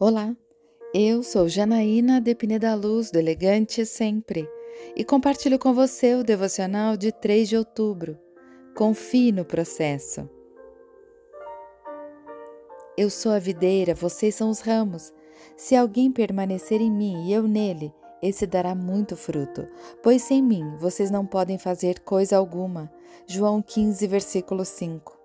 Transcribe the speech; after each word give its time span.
Olá, 0.00 0.32
eu 0.94 1.24
sou 1.24 1.48
Janaína 1.48 2.20
Depine 2.20 2.56
da 2.56 2.76
Luz, 2.76 3.10
do 3.10 3.18
Elegante 3.18 3.84
Sempre, 3.84 4.48
e 4.94 5.02
compartilho 5.02 5.58
com 5.58 5.74
você 5.74 6.14
o 6.14 6.22
devocional 6.22 6.96
de 6.96 7.10
3 7.10 7.48
de 7.48 7.56
outubro. 7.56 8.16
Confie 8.76 9.32
no 9.32 9.44
processo. 9.44 10.30
Eu 12.96 13.10
sou 13.10 13.32
a 13.32 13.40
videira, 13.40 13.92
vocês 13.92 14.36
são 14.36 14.50
os 14.50 14.60
ramos. 14.60 15.12
Se 15.56 15.74
alguém 15.74 16.12
permanecer 16.12 16.80
em 16.80 16.92
mim 16.92 17.26
e 17.26 17.32
eu 17.32 17.48
nele, 17.48 17.92
esse 18.22 18.46
dará 18.46 18.76
muito 18.76 19.16
fruto, 19.16 19.66
pois 20.00 20.22
sem 20.22 20.40
mim 20.40 20.76
vocês 20.78 21.10
não 21.10 21.26
podem 21.26 21.58
fazer 21.58 21.98
coisa 22.02 22.36
alguma. 22.36 22.88
João 23.26 23.60
15, 23.60 24.06
versículo 24.06 24.64
5. 24.64 25.17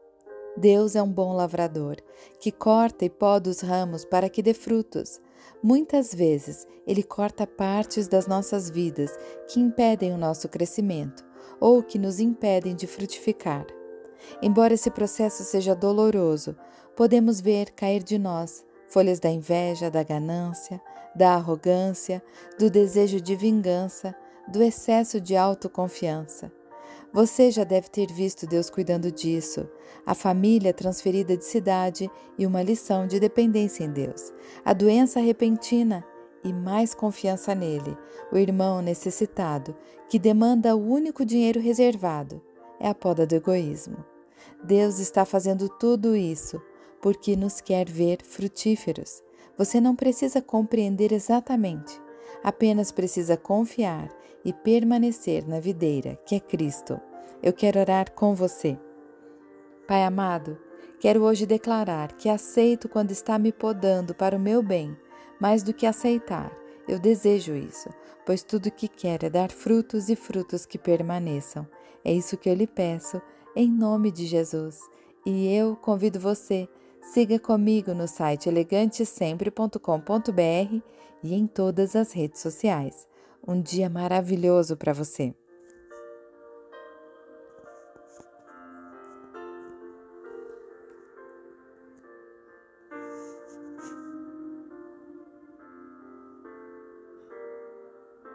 Deus 0.56 0.96
é 0.96 1.02
um 1.02 1.12
bom 1.12 1.34
lavrador, 1.34 1.98
que 2.40 2.52
corta 2.52 3.04
e 3.06 3.10
poda 3.10 3.50
os 3.50 3.62
ramos 3.62 4.06
para 4.06 4.30
que 4.30 4.44
dê 4.44 4.54
frutos. 4.54 5.20
Muitas 5.64 6.14
vezes, 6.14 6.68
Ele 6.86 7.02
corta 7.02 7.48
partes 7.48 8.08
das 8.08 8.28
nossas 8.28 8.70
vidas 8.70 9.18
que 9.48 9.60
impedem 9.60 10.14
o 10.14 10.18
nosso 10.18 10.48
crescimento 10.48 11.26
ou 11.60 11.82
que 11.82 11.98
nos 11.98 12.20
impedem 12.20 12.76
de 12.76 12.86
frutificar. 12.86 13.66
Embora 14.42 14.76
esse 14.76 14.92
processo 14.92 15.44
seja 15.44 15.76
doloroso, 15.76 16.56
podemos 16.96 17.42
ver 17.42 17.72
cair 17.72 18.04
de 18.04 18.20
nós 18.20 18.64
folhas 18.88 19.20
da 19.20 19.30
inveja, 19.30 19.90
da 19.90 20.04
ganância, 20.04 20.80
da 21.16 21.34
arrogância, 21.34 22.22
do 22.60 22.70
desejo 22.70 23.20
de 23.20 23.36
vingança, 23.36 24.16
do 24.48 24.62
excesso 24.62 25.20
de 25.20 25.36
autoconfiança. 25.36 26.52
Você 27.14 27.52
já 27.52 27.64
deve 27.64 27.90
ter 27.90 28.12
visto 28.12 28.48
Deus 28.48 28.72
cuidando 28.72 29.12
disso, 29.12 29.70
a 30.04 30.16
família 30.16 30.74
transferida 30.74 31.38
de 31.38 31.46
cidade 31.46 32.10
e 32.40 32.46
uma 32.46 32.64
lição 32.64 33.06
de 33.06 33.20
dependência 33.20 33.84
em 33.84 33.92
Deus, 33.92 34.34
a 34.66 34.74
doença 34.74 35.20
repentina 35.20 36.04
e 36.44 36.52
mais 36.52 36.96
confiança 36.96 37.54
nele, 37.54 37.96
o 38.32 38.38
irmão 38.38 38.82
necessitado 38.82 39.76
que 40.10 40.18
demanda 40.18 40.76
o 40.76 40.84
único 40.84 41.24
dinheiro 41.24 41.60
reservado, 41.60 42.42
é 42.80 42.90
a 42.90 42.96
poda 42.96 43.28
do 43.28 43.36
egoísmo. 43.36 44.04
Deus 44.64 44.98
está 44.98 45.24
fazendo 45.24 45.70
tudo 45.70 46.16
isso 46.16 46.60
porque 47.00 47.36
nos 47.36 47.62
quer 47.62 47.88
ver 47.88 48.24
frutíferos. 48.24 49.22
Você 49.56 49.80
não 49.80 49.96
precisa 49.96 50.42
compreender 50.42 51.12
exatamente, 51.12 52.02
apenas 52.44 52.92
precisa 52.92 53.38
confiar 53.38 54.10
e 54.44 54.52
permanecer 54.52 55.48
na 55.48 55.60
videira, 55.60 56.20
que 56.26 56.36
é 56.36 56.40
Cristo. 56.40 57.00
Eu 57.42 57.54
quero 57.54 57.80
orar 57.80 58.12
com 58.12 58.36
você. 58.36 58.78
Pai 59.88 60.04
amado, 60.04 60.58
quero 61.00 61.24
hoje 61.24 61.46
declarar 61.46 62.14
que 62.14 62.30
aceito 62.30 62.90
quando 62.90 63.12
está 63.12 63.40
me 63.40 63.52
podando 63.52 64.14
para 64.14 64.36
o 64.36 64.40
meu 64.40 64.62
bem, 64.62 64.96
mais 65.40 65.64
do 65.64 65.74
que 65.74 65.86
aceitar. 65.86 66.52
Eu 66.88 67.00
desejo 67.00 67.56
isso, 67.56 67.90
pois 68.26 68.44
tudo 68.44 68.72
que 68.72 68.88
quero 68.88 69.26
é 69.26 69.30
dar 69.30 69.52
frutos 69.52 70.10
e 70.10 70.16
frutos 70.16 70.66
que 70.66 70.78
permaneçam. 70.78 71.68
É 72.04 72.14
isso 72.14 72.38
que 72.38 72.50
eu 72.50 72.54
lhe 72.54 72.68
peço, 72.68 73.22
em 73.56 73.70
nome 73.70 74.12
de 74.12 74.26
Jesus. 74.26 74.80
E 75.26 75.54
eu 75.54 75.76
convido 75.78 76.20
você, 76.20 76.68
siga 77.04 77.38
comigo 77.38 77.94
no 77.94 78.08
site 78.08 78.50
elegantesempre.com.br 78.50 80.82
e 81.22 81.36
em 81.36 81.46
todas 81.46 81.96
as 81.96 82.12
redes 82.14 82.42
sociais. 82.42 83.08
Um 83.46 83.62
dia 83.62 83.90
maravilhoso 83.90 84.78
para 84.78 84.94
você! 84.94 85.36